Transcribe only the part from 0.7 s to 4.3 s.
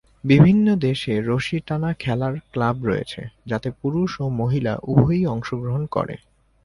দেশে রশি টানা খেলার ক্লাব রয়েছে যাতে পুরুষ ও